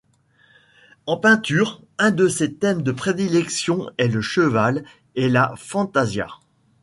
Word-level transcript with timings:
En 1.05 1.17
peinture, 1.17 1.79
un 1.99 2.09
de 2.09 2.27
ses 2.27 2.55
thèmes 2.55 2.81
de 2.81 2.91
prédilection 2.91 3.87
est 3.99 4.07
le 4.07 4.19
cheval 4.23 4.83
et 5.13 5.29
la 5.29 5.53
fantasia. 5.57 6.25